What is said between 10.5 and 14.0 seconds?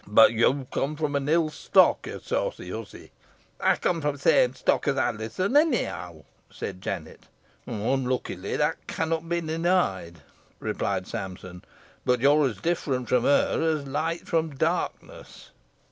replied Sampson; "but you're as different from her as